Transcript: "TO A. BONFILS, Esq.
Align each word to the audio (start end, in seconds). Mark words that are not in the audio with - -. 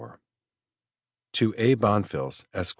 "TO 1.33 1.53
A. 1.59 1.75
BONFILS, 1.75 2.47
Esq. 2.55 2.69